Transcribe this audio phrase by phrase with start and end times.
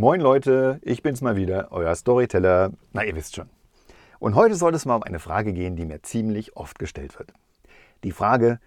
[0.00, 2.72] Moin Leute, ich bin's mal wieder, euer Storyteller.
[2.94, 3.50] Na, ihr wisst schon.
[4.18, 7.34] Und heute soll es mal um eine Frage gehen, die mir ziemlich oft gestellt wird.
[8.02, 8.60] Die Frage,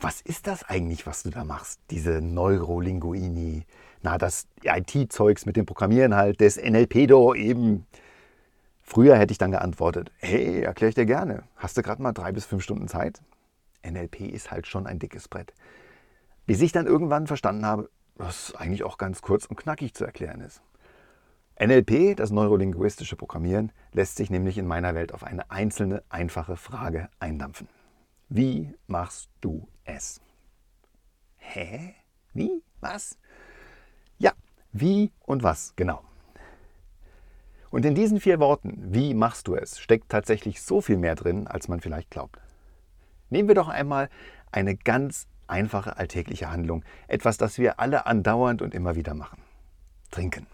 [0.00, 1.80] was ist das eigentlich, was du da machst?
[1.88, 3.64] Diese Neurolinguini,
[4.02, 7.86] na, das IT-Zeugs mit dem Programmieren halt, des NLP-Do eben.
[8.82, 11.44] Früher hätte ich dann geantwortet, hey, erkläre ich dir gerne.
[11.56, 13.22] Hast du gerade mal drei bis fünf Stunden Zeit?
[13.82, 15.54] NLP ist halt schon ein dickes Brett.
[16.44, 17.88] Bis ich dann irgendwann verstanden habe,
[18.20, 20.62] was eigentlich auch ganz kurz und knackig zu erklären ist.
[21.58, 27.08] NLP, das neurolinguistische Programmieren, lässt sich nämlich in meiner Welt auf eine einzelne, einfache Frage
[27.18, 27.68] eindampfen.
[28.28, 30.20] Wie machst du es?
[31.36, 31.94] Hä?
[32.32, 32.62] Wie?
[32.80, 33.18] Was?
[34.18, 34.32] Ja,
[34.72, 36.02] wie und was, genau.
[37.70, 41.46] Und in diesen vier Worten, wie machst du es, steckt tatsächlich so viel mehr drin,
[41.46, 42.38] als man vielleicht glaubt.
[43.28, 44.08] Nehmen wir doch einmal
[44.50, 46.84] eine ganz einfache alltägliche Handlung.
[47.08, 49.42] Etwas, das wir alle andauernd und immer wieder machen.
[50.10, 50.46] Trinken.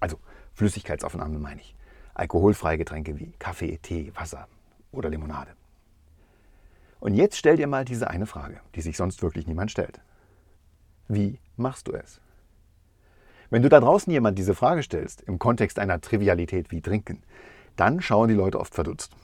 [0.00, 0.18] Also
[0.54, 1.74] Flüssigkeitsaufnahme meine ich.
[2.14, 4.48] Alkoholfreie Getränke wie Kaffee, Tee, Wasser
[4.92, 5.52] oder Limonade.
[6.98, 10.00] Und jetzt stell dir mal diese eine Frage, die sich sonst wirklich niemand stellt.
[11.08, 12.20] Wie machst du es?
[13.48, 17.22] Wenn du da draußen jemand diese Frage stellst, im Kontext einer Trivialität wie Trinken,
[17.76, 19.16] dann schauen die Leute oft verdutzt.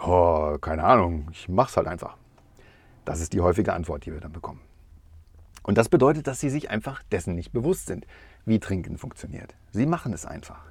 [0.00, 2.16] Oh, keine Ahnung, ich mach's halt einfach.
[3.04, 4.60] Das ist die häufige Antwort, die wir dann bekommen.
[5.62, 8.06] Und das bedeutet, dass sie sich einfach dessen nicht bewusst sind,
[8.44, 9.54] wie Trinken funktioniert.
[9.70, 10.64] Sie machen es einfach.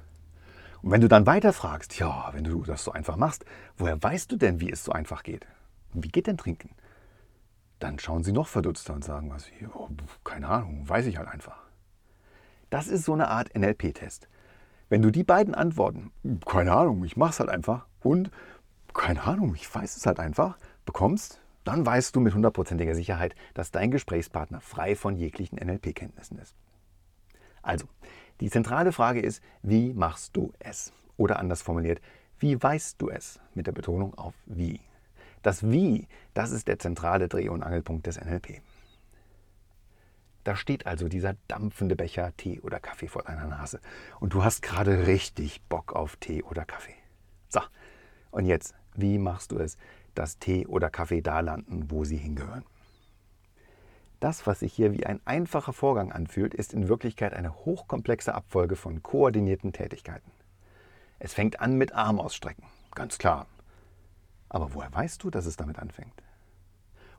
[0.82, 3.44] Und wenn du dann weiter fragst, ja, wenn du das so einfach machst,
[3.78, 5.46] woher weißt du denn, wie es so einfach geht?
[5.92, 6.70] Wie geht denn Trinken?
[7.78, 9.88] Dann schauen sie noch verdutzter und sagen was oh,
[10.24, 11.58] keine Ahnung, weiß ich halt einfach.
[12.70, 14.28] Das ist so eine Art NLP-Test.
[14.88, 16.10] Wenn du die beiden Antworten,
[16.46, 18.30] keine Ahnung, ich mach's halt einfach und
[18.94, 23.70] keine Ahnung, ich weiß es halt einfach, bekommst, dann weißt du mit hundertprozentiger Sicherheit, dass
[23.70, 26.54] dein Gesprächspartner frei von jeglichen NLP-Kenntnissen ist.
[27.62, 27.86] Also,
[28.40, 30.92] die zentrale Frage ist, wie machst du es?
[31.16, 32.00] Oder anders formuliert,
[32.38, 33.38] wie weißt du es?
[33.54, 34.80] Mit der Betonung auf wie.
[35.42, 38.60] Das Wie, das ist der zentrale Dreh- und Angelpunkt des NLP.
[40.44, 43.80] Da steht also dieser dampfende Becher Tee oder Kaffee vor deiner Nase
[44.18, 46.94] und du hast gerade richtig Bock auf Tee oder Kaffee.
[47.48, 47.60] So,
[48.32, 49.76] und jetzt, wie machst du es,
[50.14, 52.64] dass Tee oder Kaffee da landen, wo sie hingehören?
[54.20, 58.76] Das, was sich hier wie ein einfacher Vorgang anfühlt, ist in Wirklichkeit eine hochkomplexe Abfolge
[58.76, 60.30] von koordinierten Tätigkeiten.
[61.18, 62.64] Es fängt an mit Armausstrecken,
[62.94, 63.46] ganz klar.
[64.48, 66.22] Aber woher weißt du, dass es damit anfängt?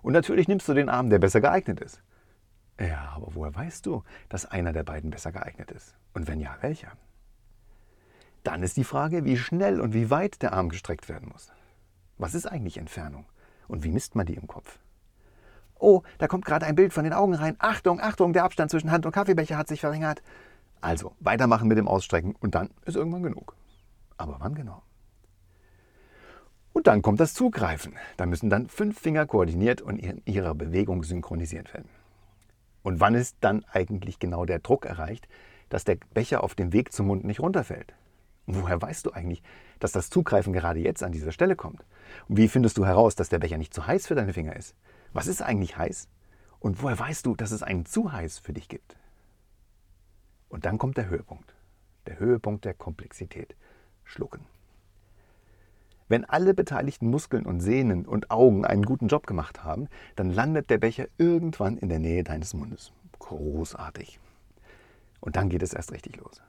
[0.01, 2.01] Und natürlich nimmst du den Arm, der besser geeignet ist.
[2.79, 5.95] Ja, aber woher weißt du, dass einer der beiden besser geeignet ist?
[6.13, 6.91] Und wenn ja, welcher?
[8.43, 11.51] Dann ist die Frage, wie schnell und wie weit der Arm gestreckt werden muss.
[12.23, 13.25] Was ist eigentlich Entfernung?
[13.67, 14.79] Und wie misst man die im Kopf?
[15.77, 17.57] Oh, da kommt gerade ein Bild von den Augen rein.
[17.59, 20.23] Achtung, Achtung, der Abstand zwischen Hand und Kaffeebecher hat sich verringert.
[20.79, 23.57] Also, weitermachen mit dem Ausstrecken und dann ist irgendwann genug.
[24.15, 24.83] Aber wann genau?
[26.71, 27.97] Und dann kommt das Zugreifen.
[28.15, 31.89] Da müssen dann fünf Finger koordiniert und in ihrer Bewegung synchronisiert werden.
[32.83, 35.27] Und wann ist dann eigentlich genau der Druck erreicht,
[35.67, 37.93] dass der Becher auf dem Weg zum Mund nicht runterfällt?
[38.45, 39.41] Woher weißt du eigentlich,
[39.79, 41.85] dass das Zugreifen gerade jetzt an dieser Stelle kommt?
[42.27, 44.75] Und wie findest du heraus, dass der Becher nicht zu heiß für deine Finger ist?
[45.13, 46.09] Was ist eigentlich heiß?
[46.59, 48.97] Und woher weißt du, dass es einen zu heiß für dich gibt?
[50.49, 51.55] Und dann kommt der Höhepunkt.
[52.05, 53.55] Der Höhepunkt der Komplexität.
[54.03, 54.45] Schlucken.
[56.09, 60.69] Wenn alle beteiligten Muskeln und Sehnen und Augen einen guten Job gemacht haben, dann landet
[60.69, 62.91] der Becher irgendwann in der Nähe deines Mundes.
[63.19, 64.19] Großartig.
[65.21, 66.41] Und dann geht es erst richtig los.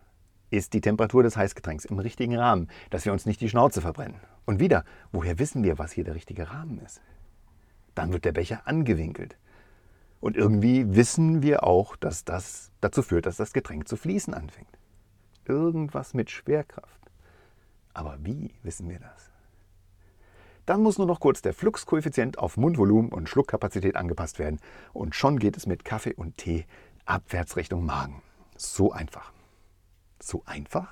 [0.51, 4.21] Ist die Temperatur des Heißgetränks im richtigen Rahmen, dass wir uns nicht die Schnauze verbrennen?
[4.45, 7.01] Und wieder, woher wissen wir, was hier der richtige Rahmen ist?
[7.95, 9.37] Dann wird der Becher angewinkelt.
[10.21, 14.79] Und irgendwie wissen wir auch, dass das dazu führt, dass das Getränk zu fließen anfängt.
[15.47, 17.11] Irgendwas mit Schwerkraft.
[17.93, 19.31] Aber wie wissen wir das?
[20.67, 24.61] Dann muss nur noch kurz der Fluxkoeffizient auf Mundvolumen und Schluckkapazität angepasst werden
[24.95, 26.65] und schon geht es mit Kaffee und Tee
[27.05, 28.23] abwärts Richtung Magen.
[28.57, 29.34] So einfach.
[30.25, 30.89] So einfach?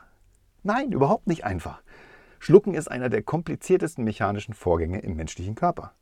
[0.62, 1.82] Nein, überhaupt nicht einfach.
[2.38, 5.94] Schlucken ist einer der kompliziertesten mechanischen Vorgänge im menschlichen Körper.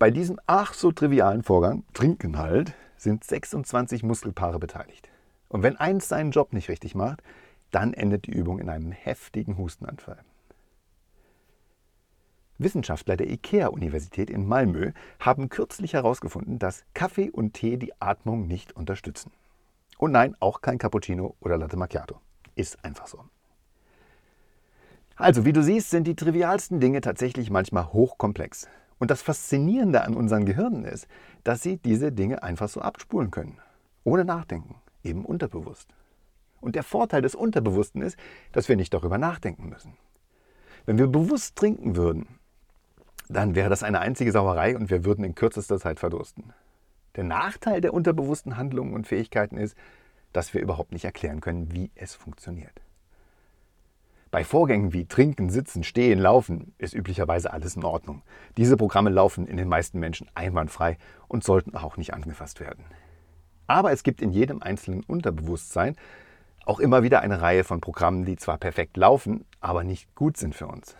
[0.00, 5.08] Bei diesem ach so trivialen Vorgang, Trinken halt, sind 26 Muskelpaare beteiligt.
[5.48, 7.22] Und wenn eins seinen Job nicht richtig macht,
[7.70, 10.18] dann endet die Übung in einem heftigen Hustenanfall.
[12.58, 14.90] Wissenschaftler der IKEA-Universität in Malmö
[15.20, 19.30] haben kürzlich herausgefunden, dass Kaffee und Tee die Atmung nicht unterstützen.
[19.96, 22.20] Und nein, auch kein Cappuccino oder Latte Macchiato.
[22.54, 23.24] Ist einfach so.
[25.16, 28.68] Also, wie du siehst, sind die trivialsten Dinge tatsächlich manchmal hochkomplex.
[28.98, 31.06] Und das Faszinierende an unseren Gehirnen ist,
[31.44, 33.58] dass sie diese Dinge einfach so abspulen können.
[34.04, 35.88] Ohne Nachdenken, eben unterbewusst.
[36.60, 38.16] Und der Vorteil des Unterbewussten ist,
[38.52, 39.96] dass wir nicht darüber nachdenken müssen.
[40.86, 42.26] Wenn wir bewusst trinken würden,
[43.28, 46.52] dann wäre das eine einzige Sauerei und wir würden in kürzester Zeit verdursten.
[47.16, 49.76] Der Nachteil der unterbewussten Handlungen und Fähigkeiten ist,
[50.32, 52.82] dass wir überhaupt nicht erklären können, wie es funktioniert.
[54.30, 58.22] Bei Vorgängen wie Trinken, Sitzen, Stehen, Laufen ist üblicherweise alles in Ordnung.
[58.56, 60.96] Diese Programme laufen in den meisten Menschen einwandfrei
[61.28, 62.84] und sollten auch nicht angefasst werden.
[63.66, 65.96] Aber es gibt in jedem einzelnen Unterbewusstsein
[66.64, 70.54] auch immer wieder eine Reihe von Programmen, die zwar perfekt laufen, aber nicht gut sind
[70.54, 70.96] für uns.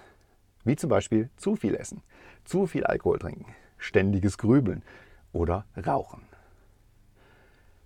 [0.65, 2.03] Wie zum Beispiel zu viel Essen,
[2.45, 3.47] zu viel Alkohol trinken,
[3.79, 4.83] ständiges Grübeln
[5.33, 6.23] oder Rauchen.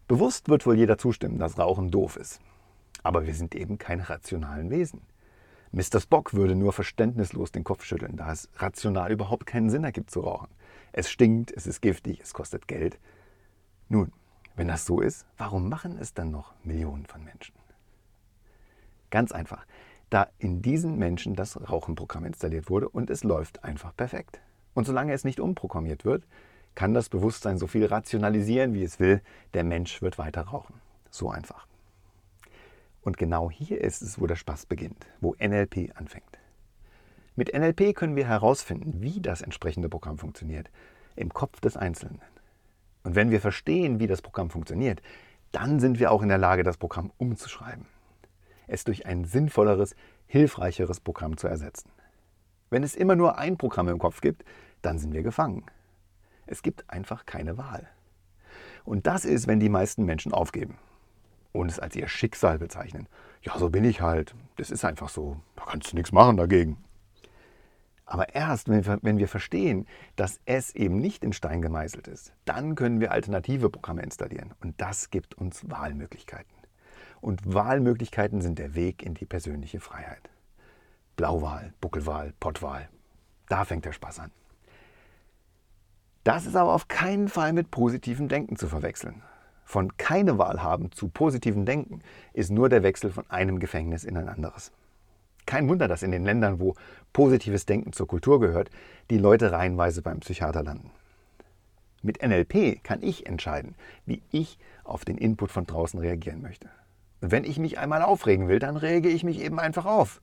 [0.08, 2.40] Bewusst wird wohl jeder zustimmen, dass Rauchen doof ist.
[3.02, 5.02] Aber wir sind eben keine rationalen Wesen.
[5.72, 6.00] Mr.
[6.00, 10.20] Spock würde nur verständnislos den Kopf schütteln, da es rational überhaupt keinen Sinn ergibt zu
[10.20, 10.48] rauchen.
[10.92, 12.98] Es stinkt, es ist giftig, es kostet Geld.
[13.88, 14.12] Nun,
[14.54, 17.54] wenn das so ist, warum machen es dann noch Millionen von Menschen?
[19.10, 19.66] Ganz einfach,
[20.08, 24.40] da in diesen Menschen das Rauchenprogramm installiert wurde und es läuft einfach perfekt.
[24.72, 26.24] Und solange es nicht umprogrammiert wird,
[26.76, 29.20] kann das Bewusstsein so viel rationalisieren, wie es will,
[29.54, 30.74] der Mensch wird weiter rauchen.
[31.10, 31.66] So einfach.
[33.02, 36.38] Und genau hier ist es, wo der Spaß beginnt, wo NLP anfängt.
[37.34, 40.70] Mit NLP können wir herausfinden, wie das entsprechende Programm funktioniert,
[41.16, 42.20] im Kopf des Einzelnen.
[43.04, 45.02] Und wenn wir verstehen, wie das Programm funktioniert,
[45.52, 47.86] dann sind wir auch in der Lage, das Programm umzuschreiben.
[48.66, 49.94] Es durch ein sinnvolleres,
[50.26, 51.90] hilfreicheres Programm zu ersetzen.
[52.68, 54.44] Wenn es immer nur ein Programm im Kopf gibt,
[54.82, 55.64] dann sind wir gefangen.
[56.46, 57.88] Es gibt einfach keine Wahl.
[58.84, 60.78] Und das ist, wenn die meisten Menschen aufgeben
[61.52, 63.08] und es als ihr Schicksal bezeichnen.
[63.42, 64.34] Ja, so bin ich halt.
[64.56, 65.40] Das ist einfach so.
[65.56, 66.78] Da kannst du nichts machen dagegen.
[68.08, 73.00] Aber erst, wenn wir, verstehen, dass es eben nicht in Stein gemeißelt ist, dann können
[73.00, 74.54] wir alternative Programme installieren.
[74.60, 76.54] Und das gibt uns Wahlmöglichkeiten.
[77.20, 80.30] Und Wahlmöglichkeiten sind der Weg in die persönliche Freiheit.
[81.16, 82.88] Blauwahl, Buckelwahl, Pottwahl.
[83.48, 84.30] Da fängt der Spaß an.
[86.26, 89.22] Das ist aber auf keinen Fall mit positivem Denken zu verwechseln.
[89.64, 92.00] Von keine Wahl haben zu positivem Denken
[92.32, 94.72] ist nur der Wechsel von einem Gefängnis in ein anderes.
[95.46, 96.74] Kein Wunder, dass in den Ländern, wo
[97.12, 98.70] positives Denken zur Kultur gehört,
[99.08, 100.90] die Leute reihenweise beim Psychiater landen.
[102.02, 106.68] Mit NLP kann ich entscheiden, wie ich auf den Input von draußen reagieren möchte.
[107.20, 110.20] Und wenn ich mich einmal aufregen will, dann rege ich mich eben einfach auf.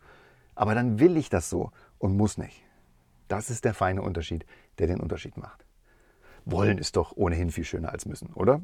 [0.54, 2.62] Aber dann will ich das so und muss nicht.
[3.30, 4.46] Das ist der feine Unterschied,
[4.80, 5.62] der den Unterschied macht.
[6.45, 8.62] Wollen ist doch ohnehin viel schöner als müssen, oder?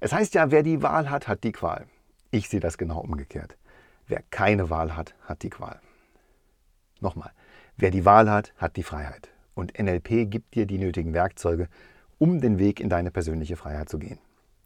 [0.00, 1.86] Es heißt ja, wer die Wahl hat, hat die Qual.
[2.30, 3.56] Ich sehe das genau umgekehrt.
[4.06, 5.80] Wer keine Wahl hat, hat die Qual.
[7.00, 7.30] Nochmal,
[7.76, 9.28] wer die Wahl hat, hat die Freiheit.
[9.54, 11.68] Und NLP gibt dir die nötigen Werkzeuge,
[12.18, 14.18] um den Weg in deine persönliche Freiheit zu gehen.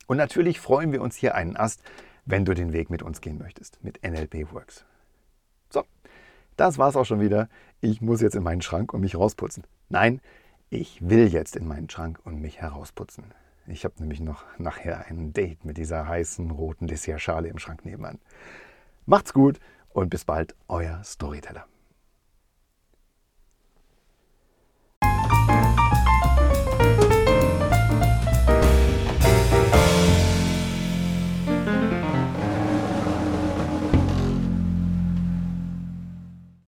[0.06, 1.82] Und natürlich freuen wir uns hier einen Ast,
[2.24, 4.84] wenn du den Weg mit uns gehen möchtest, mit NLP Works.
[5.70, 5.84] So,
[6.56, 7.48] das war's auch schon wieder.
[7.80, 9.64] Ich muss jetzt in meinen Schrank und mich rausputzen.
[9.88, 10.20] Nein,
[10.70, 13.24] ich will jetzt in meinen Schrank und mich herausputzen.
[13.68, 18.18] Ich habe nämlich noch nachher ein Date mit dieser heißen roten Dessertschale im Schrank nebenan.
[19.06, 21.66] Macht's gut und bis bald, euer Storyteller.